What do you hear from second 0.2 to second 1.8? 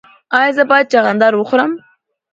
ایا زه باید چغندر وخورم؟